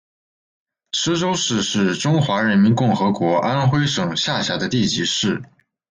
[0.93, 5.43] 池州市是中华人民共和国安徽省下辖的地级市。